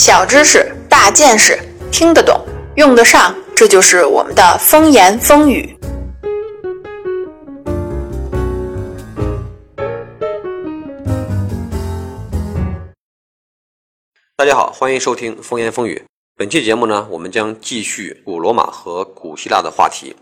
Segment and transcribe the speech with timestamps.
[0.00, 1.60] 小知识，大见识，
[1.92, 2.42] 听得懂，
[2.76, 5.76] 用得上，这就是我们的风言风语。
[14.36, 16.02] 大家好，欢迎收听风言风语。
[16.34, 20.16] 本期节目呢，我们将继续古罗马和古希腊的话题。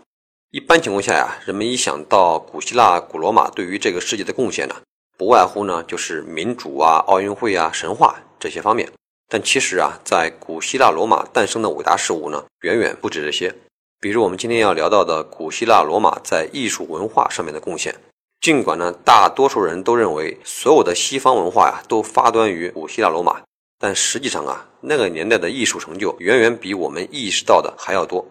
[0.51, 4.75] 一般情况下呀，人们一想到古希腊、古罗马对于这个世界的贡献呢，
[5.17, 8.85] 不外乎呢就是民主啊、奥运会啊、神话这些方面。
[9.29, 13.53] 但其实啊，在古希腊罗马诞生的伟大事物呢，远远不止这些。
[14.01, 17.93] 比如我们今天要聊到的古希腊罗马在艺术文化上面的贡献。
[18.41, 23.41] 尽管呢，大多数人都认为所有的西方文化呀都发端于古希腊罗马。
[23.77, 28.25] 但实际上啊，那个年代的艺术成就远远比我们意识到的还要多。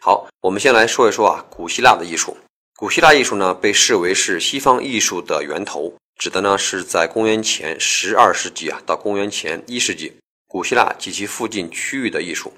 [0.00, 2.36] 好，我们先来说一说啊，古希腊的艺术。
[2.76, 10.14] 古希腊艺术呢，被视为是西方艺术的源头，指的呢是在公元前十二世纪啊到公元前一世纪，
[10.56, 12.50] 古希腊及其附近区域的艺术。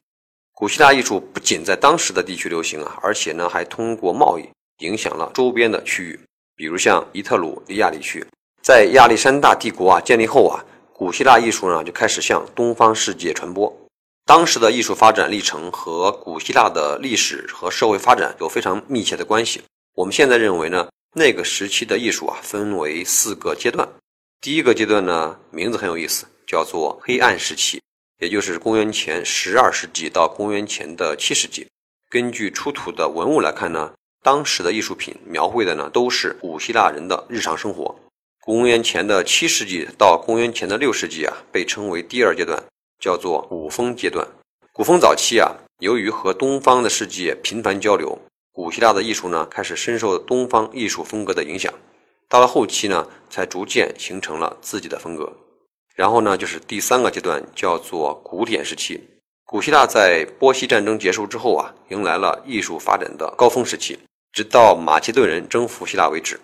[0.55, 4.49] 古希腊艺术不仅在当时的地区流行啊，而且呢还通过贸易
[4.85, 6.21] 影响了周边的区域，
[6.55, 8.25] 比如像伊特鲁里亚地区，
[8.63, 10.65] 在亚历山大帝国啊建立后啊。
[10.93, 13.77] 古希腊艺术呢就开始向东方世界传播。
[14.25, 19.61] 当时的艺术发展历程和古希腊的历史和社会发展有非常密切的关系。
[19.97, 23.89] 我们现在认为呢，那个时期的艺术啊分为四个阶段。
[24.41, 27.81] 第一个阶段呢名字很有意思，叫做黑暗时期，
[28.19, 31.67] 也就是公元前十二世纪到公元前的七世纪。
[32.11, 37.95] 根据出土的文物来看呢，当时的艺术品描绘的呢都是古希腊人的日常生活。
[38.41, 42.63] 公元前的七世纪到公元前的六世纪啊，被称为第二阶段，
[42.99, 44.27] 叫做古风阶段。
[44.73, 48.19] 古风早期啊，由于和东方的世界频繁交流，
[48.51, 51.73] 古希腊的艺术呢开始深受东方艺术风格的影响。
[52.29, 55.31] 到了后期呢，才逐渐形成了自己的风格。
[55.99, 59.03] 然后呢，就是第三个阶段，叫做古典时期。
[59.45, 63.99] 古希腊在波西战争结束之后啊，迎来了艺术发展的高峰时期，
[64.31, 66.39] 直到马其顿人征服希腊为止。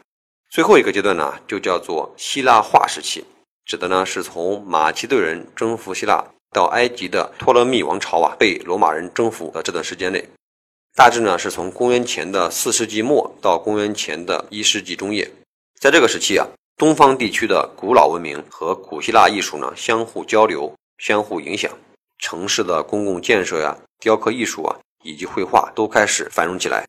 [0.50, 3.24] 最后一个阶段呢，就叫做希腊化时期，
[3.64, 10.28] 指的呢是从马其顿人征服希腊到埃及的托勒密王朝啊被罗马人征服的这段时间内，
[10.96, 15.30] 大致呢是从公元前的四世纪末到公元前的一世纪中叶。
[15.78, 16.44] 在这个时期啊，
[16.76, 21.70] 东方地区的古老文明和古希腊艺术呢相互交流、相互影响，
[22.18, 26.84] 城市的公共建设呀、雕刻艺术啊以及绘画都开始繁荣起来。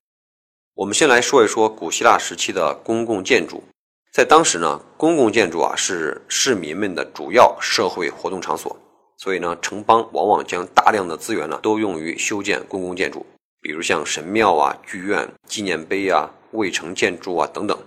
[0.73, 3.63] 我们先来说一说古希腊时期的公共建筑。
[4.11, 8.75] 在当时呢，公共建筑啊是市民们的主要社会活动场所，
[9.17, 13.23] 所以呢，城邦往往将大量的资源呢都用于修建公共建筑，
[13.61, 17.77] 比如像神庙啊、剧院、纪念碑啊、卫城建筑啊等等。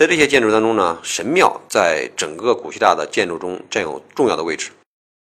[0.00, 4.70] 在这些建筑当中呢，神庙在整个古希腊的建筑中占有重要的位置。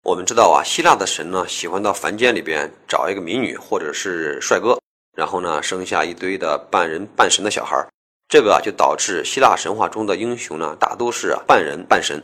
[0.03, 4.79] 我们知道啊，希腊的神呢喜欢到凡间里边找一个民女或者是帅哥。
[5.17, 7.89] 然后呢，生下一堆的半人半神的小孩儿，
[8.29, 12.23] 这个啊就导致希腊神话中的英雄呢，大都是半人半神。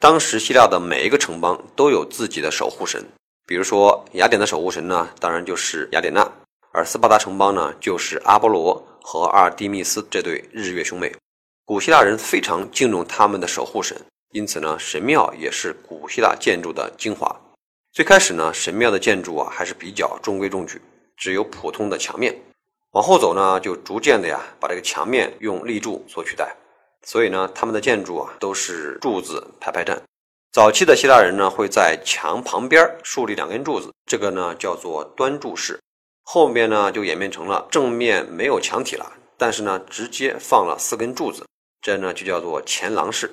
[0.00, 3.00] 当时希腊的每一个城邦都有自己的守护神，
[3.46, 6.24] 比如说雅典的守护神呢，当然就是雅典娜；
[6.72, 11.14] 而斯巴达城邦呢，就是阿波罗和阿尔蒂密斯这对日月兄妹。
[11.66, 13.96] 古希腊人非常敬重他们的守护神，
[14.32, 17.34] 因此呢，神庙也是古希腊建筑的精华。
[17.90, 20.78] 最开始呢，神庙的建筑啊，还是比较中规中矩。
[21.16, 22.36] 只有普通的墙面，
[22.90, 26.54] 往后走呢，就逐渐的呀，把这个墙面用立柱所取代。
[27.02, 30.02] 所以呢，他们的建筑啊，都是柱子排排站。
[30.52, 35.80] 早期的希腊人呢，会在墙旁边树立两根柱子，这个呢叫做端柱式。
[36.24, 41.46] 后面呢，就演变成了正面没有墙体了，但是呢，直接放了四根柱子，
[41.84, 43.30] 这呢就叫做前廊式。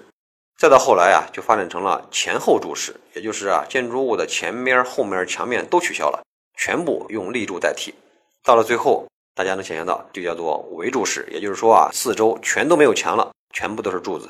[0.58, 6.22] 再到后来啊，就发展成了前后柱式，也就是啊，建筑物的前面、后面墙面都取消了。
[6.58, 7.96] 全部用立柱代替，
[8.44, 14.30] 到了最后，大家能想象到，就叫做围柱式，也就是说啊，四周全都没有墙了，全部都是柱子。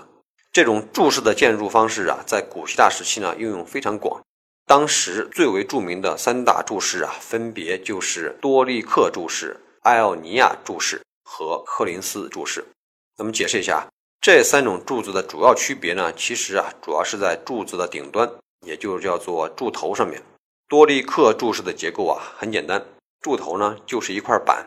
[0.53, 4.21] 这种柱式的建筑方式啊，在古希腊时期呢，应用非常广。
[4.67, 12.63] 当时最为著名的三大柱式啊，分别就是多利克柱式、艾奥尼亚柱式和柯林斯柱式。
[13.17, 13.85] 那么解释一下，
[14.21, 18.31] 这三种柱子的主要区别呢，其实啊，主要是在柱子的顶端，
[18.63, 20.21] 也就是叫做柱头上面。
[20.69, 22.85] 多利克柱式的结构啊很简单，
[23.19, 24.63] 柱头呢就是一块板，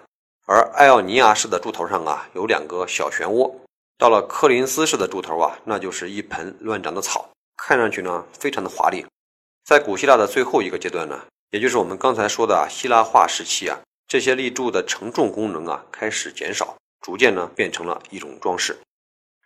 [0.49, 3.49] 而艾奥尼亚式的柱头上啊有两个小漩涡。
[3.97, 9.07] 到了柯林斯式的柱头啊，那就是一盆乱长的草，看上去呢非常的华丽。
[9.65, 13.79] 在古希腊的最后一个阶段呢，也就是我们刚才说的希腊化时期啊，
[14.09, 18.77] 这些立柱的承重功能啊开始减少，逐渐呢变成了一种装饰。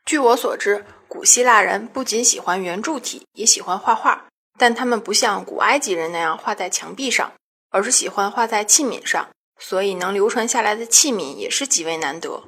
[0.09, 4.25] 据我所知，古希腊人不仅喜欢圆柱体，也喜欢画画。
[4.59, 7.31] 但他们不像古埃及人那样画在墙壁上，
[7.69, 9.29] 而是喜欢画在器皿上，
[9.61, 12.43] 所以能流传下来的器皿也是极为难得。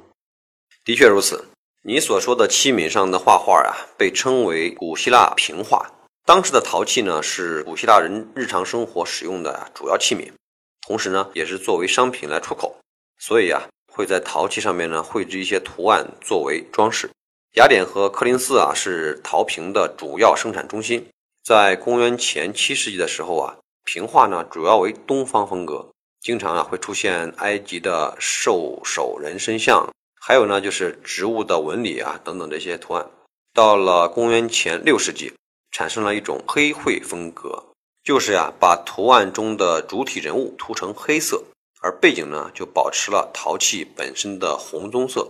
[0.83, 1.49] 的确如此，
[1.83, 5.87] 你所说的器皿上的画画啊，被称为古希腊平画。
[6.25, 10.31] 当时的陶器呢，是古希腊人日常生活使用的主要器皿，
[10.87, 12.75] 同时呢，也是作为商品来出口，
[13.19, 13.61] 所以啊，
[13.93, 17.07] 会在陶器上面呢绘制一些图案作为装饰。
[17.55, 21.05] 雅典和科林斯啊，是陶瓶的主要生产中心。
[21.43, 25.85] 在公元前七世纪的时候啊，瓶画呢主要为东方风格，
[26.21, 29.85] 经常啊会出现埃及的兽首人身像，
[30.21, 33.05] 还有呢就是植物的纹理啊等等这些图案。
[33.53, 35.33] 到了公元前六世纪，
[35.71, 37.61] 产生了一种黑绘风格，
[38.01, 41.43] 就是呀把图案中的主体人物涂成黑色，
[41.81, 45.29] 而背景呢就保持了陶器本身的红棕色。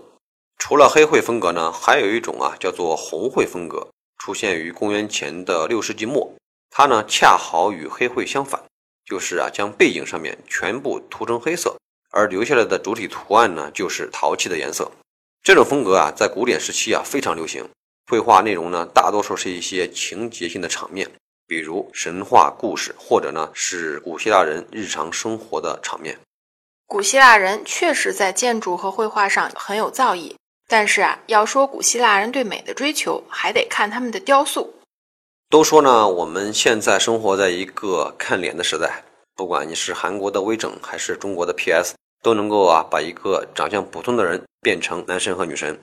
[0.63, 6.31] 除了黑绘风格呢，还有一种啊叫做红绘风格，出现于公元前的六世纪末。
[6.69, 8.63] 它呢恰好与黑绘相反，
[9.04, 11.75] 就是啊将背景上面全部涂成黑色，
[12.12, 14.90] 而留下来的主体图案呢就是陶器的颜色。
[15.42, 17.68] 这种风格啊在古典时期啊非常流行，
[18.08, 21.10] 绘画内容呢大多数是一些情节性的场面，
[21.48, 26.19] 比如神话故事，或者呢是古希腊人日常生活的场面。
[26.86, 30.36] 古希腊人确实在建筑和绘画上很有造诣。
[30.71, 34.73] 但是啊，要说古希腊人对美的追求，还得看他们的雕塑。
[35.50, 39.03] 都说呢，我们现在生活在一个看脸的时代，
[39.35, 45.77] 不管你是韩国的微整还是中国的 PS，都能够啊把一个长相普通的人变成男神和女神。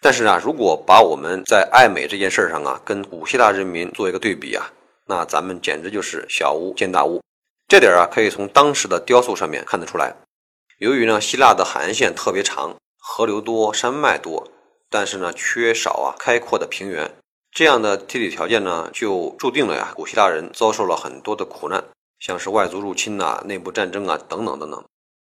[0.00, 4.72] 但是啊，如果把我们在爱美这件事上啊，跟古希腊人民做一个对比啊，
[5.04, 7.20] 那咱们简直就是小巫见大巫。
[7.68, 10.14] 这点啊，可以从当时的雕塑上面看得出来。
[10.78, 12.74] 由于呢，希腊的海岸线特别长。
[13.12, 14.46] 河流多，山脉多，
[14.88, 17.12] 但是呢，缺少啊开阔的平原。
[17.50, 21.82] 这样的地理条件呢，就注定了呀，古希腊人遭受了很多的苦难，
[22.20, 24.84] 像是外族入侵呐、内部战争啊等等等等。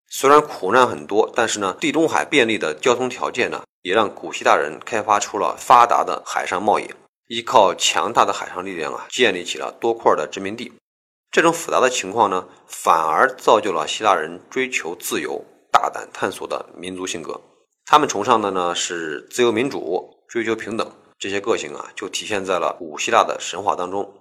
[0.08, 6.86] 虽然苦难很多，但是呢，地中海便利的交通条件呢，也让古希腊人开发出了发达的海上贸易，
[7.28, 10.70] 依靠强大的海上力量啊，建立起了多块的殖民地。
[11.32, 15.42] 这种复杂的情况呢，反而造就了希腊人追求自由、
[15.72, 17.40] 大胆探索的民族性格。
[17.92, 20.88] 他们崇尚的呢是自由民主，追求平等，
[21.18, 24.14] 这些个性啊就体现在了古希腊的神话当中。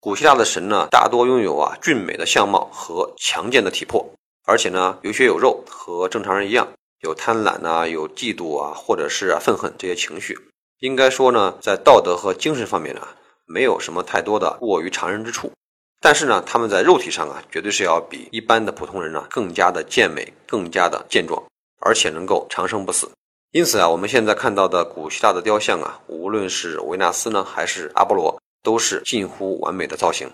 [0.00, 4.04] 古希腊的神呢大多拥有啊俊美的相貌和强健的体魄，
[4.44, 6.66] 而且呢有血有肉，和正常人一样，
[7.02, 10.36] 有贪婪呐，有嫉妒啊，或者是愤恨这些情绪。
[10.80, 13.06] 应该说呢，在道德和精神方面呢，
[13.46, 15.52] 没有什么太多的过于常人之处。
[16.00, 21.40] 但是呢，他们在肉体上啊，绝对是要比一般的普通人呢更加的健美，更加的健壮。
[21.84, 23.10] 而且能够长生不死，
[23.50, 30.30] 因此啊，我们现在看到的古希腊的雕像啊，无论是维纳斯呢，还是阿波罗，都是近乎完美的造型。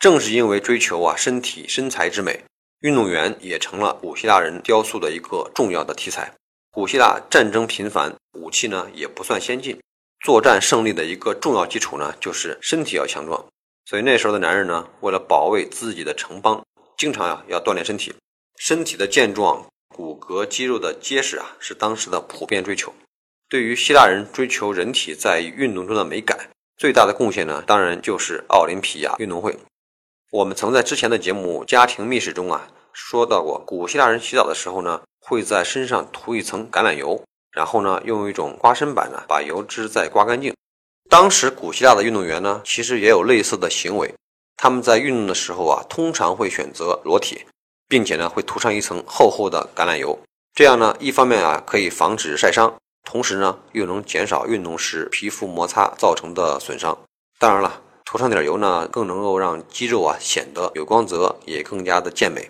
[0.00, 2.42] 正是因为追求啊身体身材之美，
[2.80, 6.32] 运动员也成了古希腊人雕塑的一个重要的题材。
[6.70, 9.78] 古希腊战争频繁，武器呢也不算先进，
[10.24, 13.44] 作战胜利的一个重要基础呢就是身体要强壮。
[13.84, 16.64] 所以那时候的男人呢，为了保卫自己的城邦，
[16.96, 18.14] 经常呀要锻炼身体，
[18.56, 19.66] 身体的健壮。
[19.98, 22.94] 骨骼肌肉的结实啊，是当时的普遍追求。
[23.48, 29.58] 对于希腊人追求人体在运动中的美感，最大的贡献呢，当然就是奥林匹亚运动会。
[30.30, 37.20] 我们曾在之前的节目《家庭秘史》中啊，说到过，古希腊人洗澡的时候呢，会在身上涂一层橄榄油，
[37.50, 40.54] 然后呢，用一种刮身板呢，把油脂再刮干净。
[41.10, 44.14] 当时古希腊的运动员呢，其实也有类似的行为，
[44.56, 47.44] 他们在运动的时候啊，通常会选择裸体。
[47.88, 50.18] 并且呢，会涂上一层厚厚的橄榄油，
[50.54, 56.96] 这样呢，一方面啊可以防止晒伤，同时呢又能减少运动时皮肤摩擦造成的损伤。
[57.38, 62.48] 当然了，涂上点油呢，更能够让肌肉啊显得有光泽，也更加的健美。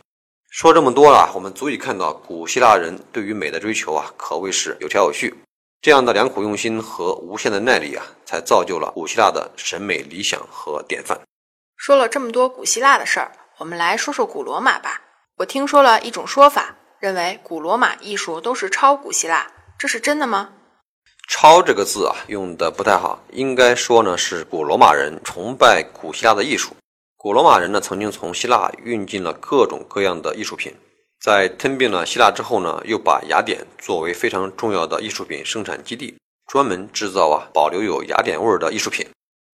[0.51, 5.35] 说这么多了，我们足以看到古希腊人对于美的追求啊，可谓是有条有序。
[5.81, 11.21] 这样的良苦用心和无限的耐力啊，才造就了古希腊的审美理想和典范。
[11.77, 15.03] 说了这么多古希腊的事儿，我们来说说古罗马吧。
[15.39, 19.47] 我听说了一种说法，认为古罗马艺术都是抄古希腊，
[19.79, 20.49] 这是真的吗？
[21.29, 26.75] 抄这个字啊，用的不太好，应该说呢是古罗马人崇拜古希腊的艺术。
[27.17, 30.75] 古罗马人呢曾经从希腊运进了各种各样的艺术品，
[31.21, 36.17] 在吞并了希腊之后呢，又把雅典作为非常重要的艺术品生产基地，
[36.49, 39.07] 专门制造啊保留有雅典味儿的艺术品。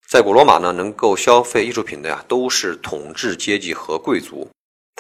[0.10, 4.50] 在古罗马呢，能够消费艺术品的呀，都是统治阶级和贵族。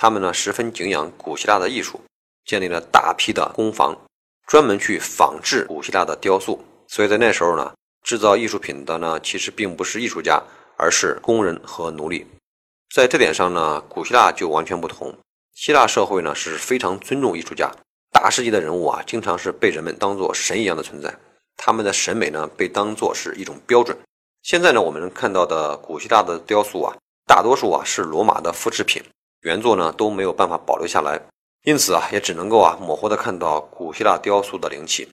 [0.03, 2.01] 他们呢十分敬仰古希腊的艺术，
[2.43, 3.97] 建立了大批的工坊，
[4.45, 6.61] 专门去仿制古希腊的雕塑。
[6.89, 10.43] 所以在那时候呢，制造艺术品的呢，其实并不是艺术家，
[10.75, 12.27] 而是工人和奴隶。
[12.93, 15.17] 在这点上呢，古希腊就完全不同。
[15.53, 17.71] 希腊社会呢是非常尊重艺术家，
[18.11, 21.17] 大师级的人物啊，经常是被人们当作神一样的存在。
[21.55, 23.97] 他们的审美呢被当作是一种标准。
[24.41, 26.93] 现在呢，我们能看到的古希腊的雕塑啊，
[27.25, 29.01] 大多数啊是罗马的复制品，
[29.43, 31.21] 原作呢都没有办法保留下来，
[31.63, 35.07] 因此啊，也只能够啊模糊的看到古希腊雕塑的灵气。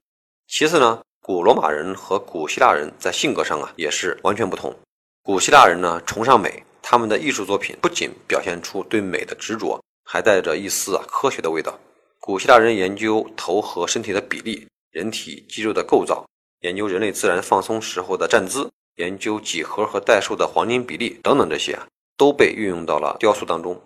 [0.49, 4.75] 其次呢，古罗马人和古希腊人在性格上啊也是完全不同。
[5.23, 9.79] 古希腊人呢崇尚美，他们的艺术作品不仅表现出对美的执着。
[10.13, 11.79] 还带着一丝啊科学的味道。
[12.19, 16.27] 古希腊人研究头和身体的比例、人体肌肉的构造，
[16.63, 23.81] 研究人类自然放松时候的站姿，研究几何和代数的黄金比例等等，这些啊都被运用到了雕塑当中。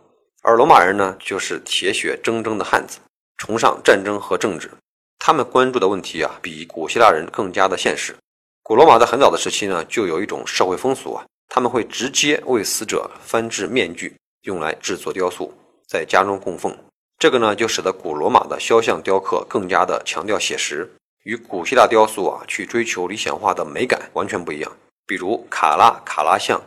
[0.46, 2.98] 而罗马人呢，就是铁血铮铮的汉子，
[3.38, 4.70] 崇尚战争和政治，
[5.18, 8.14] 他们关注的问题啊比古希腊人更加的现实。
[8.62, 15.50] 古罗马在很早的时期呢，就有一种社会风俗啊，他们会直接为死者翻制面具，用来制作雕塑。
[15.88, 16.76] 在家中供奉，
[17.18, 20.90] 这个呢就使得古罗马的肖像雕刻更加的强调写实，
[21.22, 24.70] 与古希腊雕塑啊去追求理想化的美感完全不一样。
[25.06, 26.62] 比如卡拉卡拉像，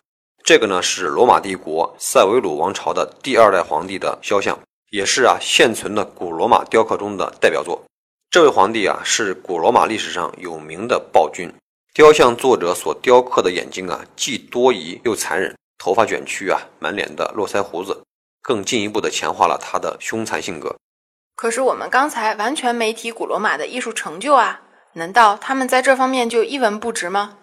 [0.48, 4.58] 这个呢是罗马帝国塞维鲁王朝的第二代皇帝的肖像，
[4.92, 7.84] 也是啊现存的古罗马雕刻中的代表作。
[8.32, 11.54] 这位皇帝啊是古罗马历史上有名的暴君，
[11.94, 18.02] 雕像作者所雕刻的眼睛啊既多疑又残忍，头发卷曲啊，满脸的络腮胡子。
[18.42, 20.74] 更进一步的强化了他的凶残性格。
[21.36, 24.62] 可是我们刚才完全没提古罗马的艺术成就啊，
[24.94, 27.40] 难道他们在这方面就一文不值吗？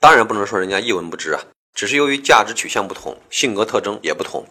[0.00, 1.42] 当然不能说人家一文不值啊，
[1.76, 4.42] 只是由于价值取向不同，性格特征也不同，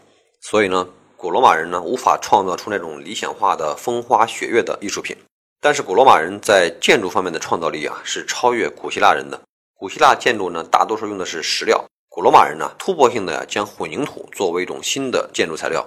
[0.42, 5.18] 所以呢，古罗马人呢无法创造出那种理想化的风花雪月的艺术品。
[5.60, 9.42] 但是古罗马人在建筑方面的创造力啊是超越古希腊人的。
[9.74, 11.84] 古希腊建筑呢大多数用的是石料。
[12.10, 15.84] 古罗马人呢，突破性的，将混凝土作为一种新的建筑材料，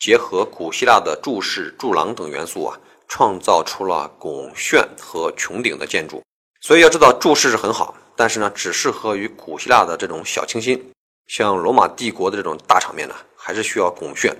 [0.00, 6.20] 结合古希腊的柱式、柱廊等元素啊，创造出了拱券和穹顶的建筑。
[6.60, 10.78] 所以要知道，柱式是很好，但是呢，只适合于古希腊的这种小清新。
[11.26, 14.30] 像罗马帝国的这种大场面呢，还是需要拱券。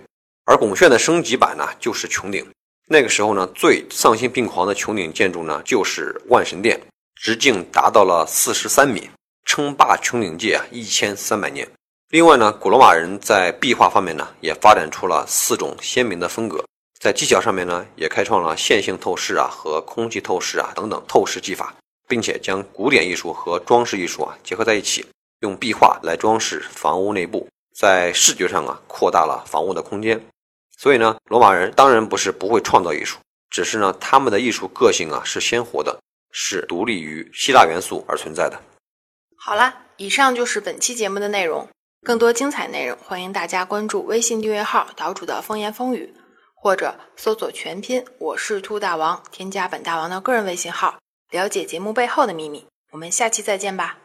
[0.44, 2.46] 而拱券的升级版呢，就是穹顶。
[2.87, 6.78] 那个时候呢，最丧心病狂的穹顶建筑呢，就是万神殿，
[7.14, 9.08] 直径达到了四十三米。
[9.46, 11.66] 称霸穹顶界啊一千三百年。
[12.10, 16.62] 另外呢，古罗马人在壁画方面呢，也发展出了四种鲜明的风格。
[17.00, 21.75] 在技巧上面呢，也开创了线性透视啊和空气透视啊等等透视技法，
[22.11, 25.07] 并且将古典艺术和装饰艺术啊结合在一起，
[25.43, 27.47] 用壁画来装饰房屋内部，
[27.79, 30.21] 在视觉上啊扩大了房屋的空间。
[30.76, 36.00] 所以呢，罗马人当然不是不会创造艺术，只是呢，他们的艺术个性啊是鲜活的，
[36.33, 38.61] 是独立于希腊元素而存在的。
[39.37, 41.69] 好了，以上就是本期节目的内容。
[42.02, 46.14] 更多精彩内容，欢迎大家关注微信订阅号“岛主的风言风语”，
[46.57, 50.99] 或者搜索全拼“我是兔大王”，添加本大王的个人微信号，
[51.30, 52.66] 了解节目背后的秘密。
[52.90, 54.00] 我们下期再见吧。